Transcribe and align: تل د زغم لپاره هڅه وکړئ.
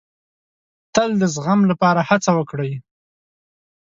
تل 0.95 1.09
د 1.21 1.23
زغم 1.35 1.59
لپاره 1.71 2.01
هڅه 2.09 2.31
وکړئ. 2.37 2.71